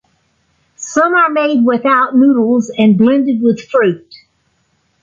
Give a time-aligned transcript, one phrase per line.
[0.77, 4.11] Some are made without noodles and blended with fruit.